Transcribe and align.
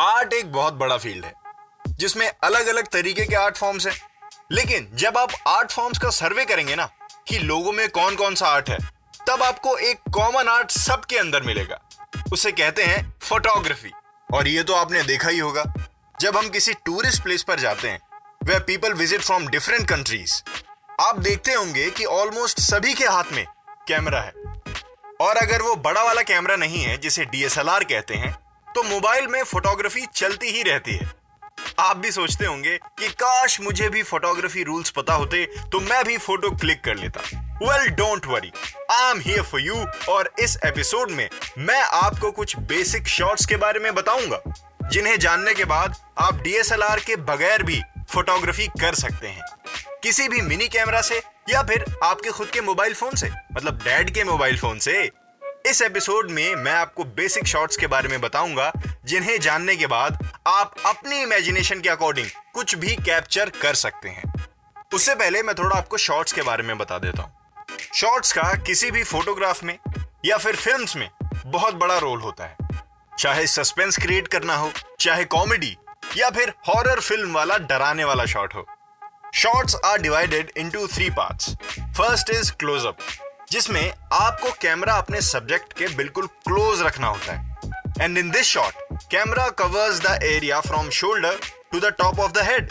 Art 0.00 0.32
एक 0.32 0.50
बहुत 0.52 0.74
बड़ा 0.74 0.96
फ़ील्ड 0.96 1.24
है, 1.24 1.32
जिसमें 1.88 2.30
अलग 2.44 2.66
अलग 2.66 2.88
तरीके 2.88 3.24
के 3.26 3.34
आर्ट 3.34 3.56
फॉर्म्स 3.56 3.86
हैं। 3.86 3.94
लेकिन 4.52 4.88
जब 4.94 5.16
आप 5.18 5.32
आर्ट 5.48 5.70
फॉर्म्स 5.70 5.98
का 5.98 6.10
सर्वे 6.10 6.44
करेंगे 6.44 6.76
ना, 6.76 6.88
कि 7.28 7.38
लोगों 7.38 7.72
में 7.72 7.88
कौन 7.88 8.16
कौन 8.16 8.34
सा 8.34 8.46
आर्ट 8.46 8.70
है, 8.70 8.78
तब 9.28 9.42
आपको 9.42 9.76
एक 9.78 10.00
कॉमन 10.14 10.48
आर्ट 10.48 10.70
सबके 10.70 11.18
अंदर 11.18 11.42
मिलेगा। 11.42 11.80
उसे 12.32 12.52
कहते 12.52 12.84
हैं 12.84 13.12
फोटोग्राफी। 13.22 13.92
और 14.28 14.48
ये 14.48 14.62
तो 14.62 14.74
आपने 14.74 15.02
देखा 15.02 15.28
ही 15.28 15.38
होगा, 15.38 15.64
जब 16.20 16.36
हम 16.36 16.48
किसी 16.48 16.74
टूरिस्ट 16.76 17.22
प्लेस 17.22 17.42
पर 17.42 17.60
जाते 17.60 17.88
हैं 17.88 18.00
वे 18.44 18.58
people 18.60 18.92
visit 18.94 19.20
from 19.20 19.46
different 19.48 19.88
countries 19.88 20.42
आप 21.00 21.18
देखते 21.18 21.52
होंगे 21.52 21.90
कि 21.90 22.04
ऑलमोस्ट 22.04 22.60
सभी 22.62 22.94
के 22.94 23.04
हाथ 23.06 23.32
में 23.32 23.46
कैमरा 23.88 24.20
है। 24.20 24.32
और 25.20 25.36
अगर 25.36 25.62
वो 25.62 25.76
बड़ा 25.76 26.02
वाला 26.02 26.22
कैमरा 26.22 26.56
नहीं 26.56 26.82
है, 26.82 26.96
जिसे 26.98 27.24
डीएसएलआर 27.24 27.84
कहते 27.84 28.14
हैं 28.14 28.36
तो 28.78 28.82
मोबाइल 28.82 29.26
में 29.26 29.42
फोटोग्राफी 29.44 30.04
चलती 30.14 30.50
ही 30.50 30.62
रहती 30.62 30.92
है। 30.92 31.10
आप 31.78 31.96
भी 31.96 32.10
सोचते 32.12 32.44
होंगे 32.46 32.76
कि 32.98 33.08
काश 33.12 33.60
मुझे 33.60 33.88
भी 33.88 34.02
फोटोग्राफी 34.02 34.62
रूल्स 34.64 34.90
पता 34.90 35.14
होते 35.14 35.44
तो 35.72 35.80
मैं 35.80 36.04
भी 36.04 36.18
फ़ोटो 36.18 36.50
क्लिक 36.56 36.80
कर 36.84 36.96
लेता। 36.96 37.20
Well 37.62 37.88
don't 37.94 38.26
worry 38.26 38.52
I 38.90 39.10
am 39.10 39.20
here 39.20 39.42
for 39.42 39.60
you 39.60 39.84
और 40.08 40.32
इस 40.40 40.56
एपिसोड 40.66 41.10
में 41.10 41.28
मैं 41.60 41.80
आपको 41.82 42.30
कुछ 42.30 42.56
बेसिक 42.68 43.08
शॉट्स 43.08 43.46
के 43.46 43.56
बारे 43.56 43.80
में 43.80 43.94
बताऊँगा, 43.94 44.40
जिन्हें 44.82 45.18
जानने 45.18 45.54
के 45.54 45.64
बाद 45.66 45.96
आप 46.18 46.42
डीएसएलआर 46.42 47.00
के 47.00 47.16
बगैर 47.26 47.62
भी 47.62 47.82
फोटोग्राफी 48.12 48.66
कर 48.80 48.94
सकते 48.96 49.28
हैं। 49.28 49.42
किसी 50.02 50.28
भी 50.28 50.40
मिनी 50.42 50.68
कैमरा 50.68 51.00
से 51.02 51.22
या 51.50 51.62
फिर 51.62 51.84
आपके 52.04 52.30
खुद 52.30 52.48
के 52.48 52.60
मोबाइल 52.62 52.94
फ़ोन 52.94 53.16
से 53.16 53.30
मतलब 53.52 53.82
डैड 53.84 54.14
के 54.14 54.24
मोबाइल 54.24 54.58
फ़ोन 54.58 54.78
से 54.78 55.10
इस 55.68 55.80
एपिसोड 55.82 56.30
में 56.30 56.54
मैं 56.54 56.72
आपको 56.72 57.04
बेसिक 57.04 57.46
शॉट्स 57.46 57.76
के 57.76 57.86
बारे 57.86 58.08
में 58.08 58.20
बताऊँगा, 58.20 58.70
जिन्हें 59.04 59.40
जानने 59.40 59.74
के 59.76 59.86
बाद 59.86 60.18
आप 60.46 60.74
अपनी 60.86 61.20
इमेजिनेशन 61.22 61.80
के 61.80 61.88
अकॉर्डिंग 61.88 62.26
कुछ 62.54 62.74
भी 62.74 62.94
कैप्चर 62.96 63.50
कर 63.62 63.74
सकते 63.74 64.08
हैं। 64.08 64.32
उससे 64.94 65.14
पहले 65.14 65.42
मैं 65.42 65.54
थोड़ा 65.54 65.76
आपको 65.76 65.96
शॉट्स 65.96 66.32
के 66.32 66.42
बारे 66.42 66.62
में 66.62 66.78
बता 66.78 66.98
देता 66.98 67.22
हूँ। 67.22 67.66
शॉट्स 67.94 68.32
का 68.32 68.52
किसी 68.66 68.90
भी 68.90 69.04
फोटोग्राफ 69.04 69.62
में 69.64 69.78
या 70.24 70.38
फिर 70.38 70.56
फिल्म्स 70.56 70.96
में 70.96 71.08
बहुत 71.46 71.74
बड़ा 71.74 71.98
रोल 71.98 72.20
होता 72.20 72.44
है। 72.44 72.56
चाहे 73.18 73.46
सस्पेंस 73.46 73.98
क्रिएट 73.98 74.28
करना 74.28 74.56
हो, 74.56 74.72
चाहे 75.00 75.24
कॉमेडी 75.26 75.76
या 76.16 76.30
फिर 76.30 76.54
हॉरर 76.68 77.00
फ़िल्म 77.00 77.32
वाला 77.34 77.58
डराने 77.58 78.04
वाला 78.04 78.24
शॉट 78.24 78.54
हो। 78.54 78.66
Shots 79.34 79.76
are 79.84 80.00
divided 80.02 80.52
into 80.56 80.86
three 80.86 81.10
parts 81.10 81.54
first 81.98 82.30
is 82.30 82.52
close up 82.52 82.98
जिसमें 83.52 83.92
आपको 84.12 84.50
कैमरा 84.62 84.94
अपने 84.94 85.20
सब्जेक्ट 85.22 85.72
के 85.72 85.88
बिल्कुल 85.88 86.26
क्लोज 86.26 86.82
रखना 86.82 87.06
होता 87.06 87.32
है। 87.32 87.56
And 88.00 88.18
in 88.18 88.30
this 88.30 88.46
shot 88.46 88.98
camera 89.10 89.48
covers 89.58 90.00
the 90.00 90.18
area 90.22 90.60
from 90.60 90.90
shoulder 90.90 91.38
to 91.72 91.80
the 91.80 91.92
top 91.98 92.20
of 92.20 92.32
the 92.32 92.42
head 92.42 92.70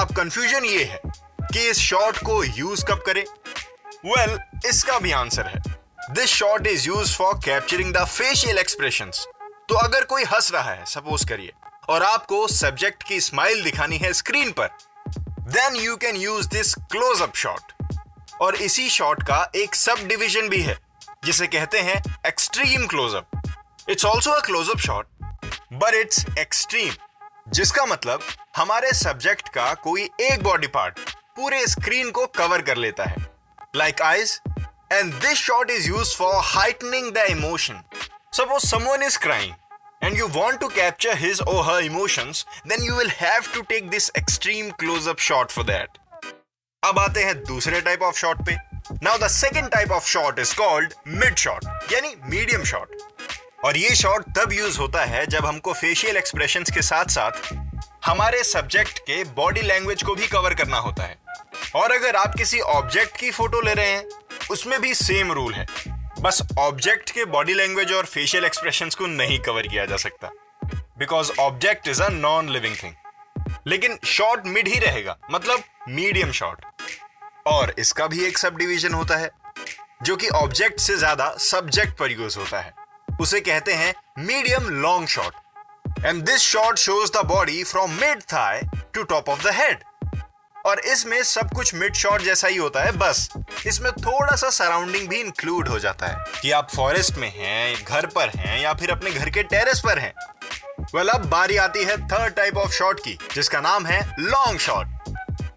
अब 0.00 0.14
कंफ्यूजन 0.16 0.64
ये 0.64 0.84
है 0.84 1.00
कि 1.40 1.68
इस 1.68 1.78
शॉट 1.78 2.18
को 2.18 2.42
यूज़ 2.44 2.84
कब 2.84 3.02
करें? 3.06 3.24
वेल 4.06 4.36
well, 4.36 4.66
इसका 4.66 4.98
भी 4.98 5.12
आंसर 5.12 5.46
है। 5.46 5.62
This 6.14 6.30
shot 6.30 6.66
is 6.66 6.86
use 6.86 7.14
for 7.16 7.34
capturing 7.44 7.92
the 7.94 8.04
facial 8.04 8.58
expression 8.58 9.10
तो 9.68 9.74
अगर 9.74 10.04
कोई 10.04 10.24
हंस 10.24 10.50
रहा 10.52 10.70
है 10.70 10.84
सपोज़ 10.84 11.26
करिए 11.28 11.52
और 11.88 12.02
आपको 12.02 12.46
सब्जेक्ट 12.48 13.02
की 13.02 13.20
स्माइल 13.20 13.62
दिखानी 13.62 13.98
है 13.98 14.12
स्क्रीन 14.12 14.52
पर 14.60 14.68
then 15.52 15.76
you 15.76 15.96
can 15.96 16.16
use 16.16 16.48
this 16.48 16.74
close 16.74 17.22
up 17.22 17.36
shot 17.36 17.72
और 18.42 18.54
इसी 18.54 18.88
शॉट 18.90 19.22
का 19.22 19.50
एक 19.56 19.74
सब 19.74 20.06
डिविजन 20.06 20.48
भी 20.48 20.62
है 20.62 20.78
जिसे 21.24 21.46
कहते 21.46 21.78
हैं 21.78 22.02
extreme 22.26 22.86
close up 22.86 23.42
it's 23.90 24.04
also 24.04 24.30
a 24.30 24.40
close up 24.40 24.78
shot 24.78 25.06
but 25.72 25.94
it's 25.94 26.24
extreme 26.38 26.92
जिसका 27.52 27.86
मतलब 27.86 28.22
हमारे 28.56 28.92
सब्जेक्ट 28.92 29.48
का 29.48 29.74
कोई 29.74 30.08
एक 30.20 30.42
बॉडी 30.42 30.66
पार्ट 30.66 30.98
पूरे 31.36 31.66
स्क्रीन 31.66 32.10
को 32.10 32.26
कवर 32.26 32.62
कर 32.62 32.76
लेता 32.76 33.04
है. 33.04 33.26
Like 33.76 34.02
eyes 34.02 34.40
and 34.92 35.14
this 35.14 35.38
shot 35.38 35.70
is 35.70 35.88
use 35.88 36.16
for 36.16 36.34
heightening 36.44 37.12
the 37.12 37.16
emotion 37.16 37.82
suppose 38.32 38.66
someone 38.66 39.02
is 39.02 39.18
crying 39.18 39.54
and 40.02 40.14
you 40.14 40.26
want 40.28 40.60
to 40.60 40.68
capture 40.68 41.16
his 41.16 41.40
or 41.40 41.64
her 41.64 41.80
emotions, 41.80 42.44
then 42.66 42.82
you 42.82 42.94
will 42.94 43.08
have 43.08 43.46
to 43.52 43.62
take 43.62 43.90
this. 43.90 44.10
अब 46.82 46.98
आते 46.98 47.22
हैं 47.24 47.34
दूसरे 47.44 47.80
type 47.80 48.02
of 48.02 48.16
shot 48.16 48.44
पे। 48.46 48.54
Now 49.02 49.18
the 49.18 49.28
second 49.28 49.68
type 49.70 49.92
of 49.92 50.06
shot 50.08 50.38
is 50.38 50.54
called 50.56 50.92
mid 51.08 51.36
shot 51.36 51.64
यानी 51.92 52.14
medium 52.24 52.64
shot 52.64 52.96
और 53.64 53.76
ये 53.76 53.94
shot 53.96 54.24
तब 54.38 54.52
use 54.52 54.78
होता 54.78 55.04
है 55.04 55.24
जब 55.26 55.46
हमको 55.46 55.72
फेशियल 55.72 56.16
एक्सप्रेशन 56.16 56.64
के 56.74 56.82
साथ 56.82 57.10
साथ 57.10 57.52
हमारे 58.04 58.42
सब्जेक्ट 58.44 58.98
के 59.00 59.22
बॉडी 59.36 59.62
लैंग्वेज 59.62 60.02
को 60.02 60.14
भी 60.14 60.26
कवर 60.28 60.54
करना 60.54 60.78
होता 60.78 61.02
है। 61.02 61.18
और 61.76 61.92
अगर 61.92 62.16
आप 62.16 62.34
किसी 62.38 62.60
ऑब्जेक्ट 62.60 63.16
की 63.16 63.30
फ़ोटो 63.30 63.60
ले 63.60 63.74
रहे 63.74 63.90
हैं, 63.90 64.04
उसमें 64.50 64.80
भी 64.80 64.94
सेम 64.94 65.32
रूल 65.32 65.54
है। 65.54 65.66
बस 66.20 66.42
ऑब्जेक्ट 66.58 67.10
के 67.10 67.24
बॉडी 67.26 67.54
लैंग्वेज 67.54 67.92
और 67.92 68.06
फेशियल 68.06 68.44
एक्सप्रेशन 68.44 68.90
को 68.98 69.06
नहीं 69.06 69.38
कवर 69.40 69.66
किया 69.68 69.86
जा 69.86 69.96
सकता। 69.98 70.30
Because 70.98 71.32
object 71.40 71.88
is 71.88 72.02
a 72.02 72.08
non 72.10 72.48
living 72.48 72.76
thing 72.82 72.94
लेकिन 73.66 73.98
शॉर्ट 74.06 74.46
मिड 74.46 74.68
ही 74.68 74.78
रहेगा। 74.80 75.16
मतलब 75.30 75.62
मीडियम 75.88 76.30
शॉर्ट 76.32 76.64
और 77.46 77.74
इसका 77.78 78.06
भी 78.06 78.24
एक 78.24 78.38
सब 78.38 78.56
डिवीज़न 78.56 78.94
होता 78.94 79.16
है, 79.16 79.30
जो 80.02 80.16
कि 80.16 80.28
ऑब्जेक्ट 80.28 80.80
से 80.80 80.96
ज़्यादा 80.96 81.28
सब्जेक्ट 81.40 81.98
पर 81.98 82.12
यूज़ 82.12 82.38
होता 82.38 82.60
है। 82.60 82.74
उसे 83.20 83.40
कहते 83.40 83.72
हैं 83.72 83.94
medium 84.18 84.68
long 84.72 85.08
shot. 85.08 86.04
And 86.04 86.22
this 86.22 86.40
shot 86.42 86.78
shows 86.78 87.12
the 87.12 87.24
body 87.26 87.62
from 87.64 87.92
mid 87.92 88.22
thigh 88.22 88.60
to 88.94 89.02
top 89.04 89.28
of 89.28 89.42
the 89.42 89.52
head 89.54 89.84
और 90.66 90.80
इसमें 90.82 91.22
सब 91.24 91.52
कुछ 91.54 91.74
मिड 91.74 91.94
शॉट 91.94 92.22
जैसा 92.22 92.48
ही 92.48 92.56
होता 92.56 92.82
है, 92.84 92.92
बस। 92.92 93.28
इसमें 93.66 93.90
थोड़ा 93.94 94.36
सा 94.36 94.50
सराउंडिंग 94.50 95.08
भी 95.08 95.16
इंक्लूड 95.16 95.68
हो 95.68 95.78
जाता 95.78 96.06
है, 96.06 96.24
कि 96.42 96.50
आप 96.50 96.70
फॉरेस्ट 96.70 97.16
में 97.16 97.28
हैं, 97.28 97.84
घर 97.84 98.06
पर 98.06 98.30
हैं, 98.30 98.60
या 98.60 98.72
फिर 98.74 98.90
अपने 98.90 99.10
घर 99.10 99.30
के 99.30 99.42
टेरेस 99.44 99.80
पर 99.84 99.98
हैं। 99.98 100.12
वेल 100.94 101.08
अब 101.08 101.28
बारी 101.28 101.56
आती 101.58 101.84
है 101.84 101.96
थर्ड 102.08 102.34
टाइप 102.34 102.56
ऑफ़ 102.56 102.72
शॉट 102.72 103.00
की, 103.00 103.18
जिसका 103.34 103.60
नाम 103.60 103.86
है 103.86 104.00
long 104.20 104.58
shot 104.60 104.95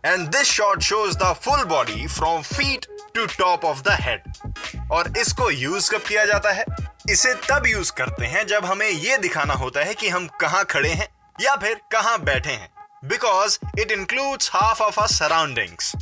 and 0.06 0.28
this 0.28 0.48
shot 0.48 0.82
shows 0.82 1.18
the 1.18 1.34
full 1.44 1.64
body 1.66 2.08
from 2.08 2.42
feet 2.44 2.86
to 3.16 3.26
top 3.28 3.66
of 3.66 3.82
the 3.84 3.98
head 4.02 4.90
और 4.92 5.12
इसको 5.18 5.50
यूज़ 5.52 5.92
कब 5.92 6.02
किया 6.02 6.26
जाता 6.26 6.52
है? 6.52 6.66
इसे 7.10 7.34
तब 7.50 7.66
यूज़ 7.68 7.92
करते 7.94 8.26
हैं 8.26 8.46
जब 8.48 8.66
हमें 8.66 8.90
यह 8.90 9.18
दिखाना 9.18 9.54
होता 9.54 9.84
है 9.84 9.94
कि 9.94 10.10
हम 10.10 10.28
कहाँ 10.42 10.64
खड़े 10.66 10.90
हैं 10.90 11.08
या 11.42 11.56
फिर 11.56 11.80
कहाँ 11.92 12.18
बैठे 12.24 12.52
हैं। 12.52 12.70
Because 13.06 13.58
it 13.80 13.92
includes 13.92 14.50
half 14.54 14.82
of 14.84 15.00
our 15.00 15.08
surroundings 15.08 15.94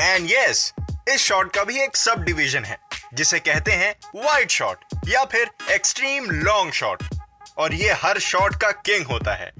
and 0.00 0.30
yes 0.30 0.72
इस 1.08 1.22
शॉट 1.22 1.52
का 1.54 1.64
भी 1.64 1.80
एक 1.82 1.96
सब 1.96 2.24
डिवीज़न 2.24 2.64
है, 2.64 2.78
जिसे 3.14 3.38
कहते 3.40 3.72
हैं 3.72 3.94
वाइड 4.16 4.50
शॉट 4.50 4.84
या 5.08 5.24
फिर 5.24 5.50
एक्सट्रीम 5.70 6.30
लॉन्ग 6.30 6.72
शॉट 6.72 7.02
और 7.58 7.74
ये 7.74 7.92
हर 8.02 8.18
शॉट 8.20 8.60
का 8.62 8.70
किंग 8.70 9.06
होता 9.06 9.34
है। 9.34 9.50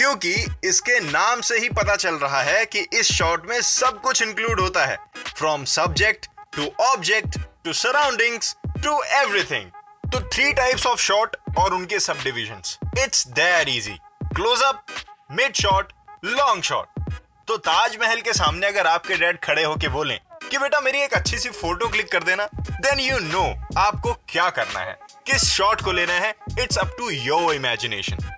क्योंकि 0.00 0.34
इसके 0.64 0.98
नाम 1.00 1.40
से 1.40 1.58
ही 1.58 1.68
पता 1.68 1.94
चल 1.96 2.14
रहा 2.14 2.40
है 2.42 2.64
कि 2.66 2.80
इस 2.92 3.10
शॉट 3.12 3.48
में 3.48 3.60
सब 3.60 4.00
कुछ 4.00 4.22
इंक्लूड 4.22 4.60
होता 4.60 4.84
है। 4.86 4.96
From 5.36 5.64
subject 5.64 6.26
to 6.56 6.70
object 6.84 7.36
to 7.64 7.72
surroundings 7.72 8.54
to 8.68 9.02
everything 9.02 9.70
तो 10.12 10.20
थ्री 10.28 10.52
टाइप्स 10.52 10.86
ऑफ़ 10.86 11.00
शॉट 11.00 11.36
और 11.58 11.74
उनके 11.74 12.00
सब 12.00 12.22
division 12.24 12.62
it's 12.98 13.26
there 13.28 13.68
easy 13.68 13.98
close up 14.24 14.84
mid 15.32 15.54
shot 15.56 15.92
long 16.24 16.62
shot 16.62 17.12
तो 17.48 17.56
ताजमहल 17.58 18.20
के 18.20 18.32
सामने 18.32 18.66
अगर 18.66 18.86
आपके 18.86 19.16
डैड 19.16 19.44
खड़े 19.44 19.64
होके 19.64 19.88
बोले 19.88 20.18
कि 20.50 20.58
बेटा 20.58 20.80
मेरी 20.80 21.02
एक 21.02 21.14
अच्छी 21.14 21.38
सी 21.38 21.50
फ़ोटो 21.50 21.88
क्लिक 21.88 22.12
कर 22.12 22.24
देना 22.24 22.48
देन 22.56 23.00
यू 23.00 23.18
नो 23.18 23.46
आपको 23.78 24.12
क्या 24.28 24.50
करना 24.50 24.80
है। 24.80 24.98
किस 25.26 25.50
शॉट 25.52 25.80
को 25.80 25.92
लेना 25.92 26.12
है 26.12 26.34
it's 26.58 26.78
up 26.78 26.96
to 26.98 27.10
your 27.10 27.54
imagination 27.54 28.28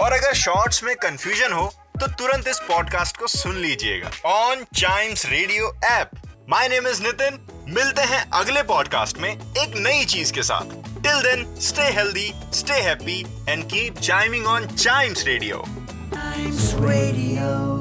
और 0.00 0.12
अगर 0.12 0.34
शॉर्ट्स 0.34 0.82
में 0.84 0.94
कंफ्यूजन 0.96 1.52
हो 1.52 1.66
तो 2.00 2.06
तुरंत 2.06 2.48
इस 2.48 2.58
पॉडकास्ट 2.68 3.16
को 3.16 3.26
सुन 3.26 3.56
लीजिएगा। 3.56 4.10
On 4.24 4.64
chimes 4.74 5.26
radio 5.26 5.74
app 5.84 6.10
my 6.50 6.68
name 6.68 6.86
is 6.88 7.02
Nitin 7.02 7.38
मिलते 7.68 8.02
हैं 8.02 8.24
अगले 8.30 8.62
पॉडकास्ट 8.62 9.18
में 9.18 9.30
एक 9.30 9.74
नई 9.76 10.04
चीज़ 10.04 10.32
के 10.32 10.42
साथ। 10.42 10.74
Till 11.02 11.22
then 11.22 11.60
stay 11.60 11.82
healthy 11.82 12.32
stay 12.54 12.80
happy 12.80 13.20
and 13.48 13.64
keep 13.64 13.98
chiming 14.00 14.46
on 14.46 14.66
chimes 14.66 15.24
radio 15.24 15.64
Radio 16.80 17.77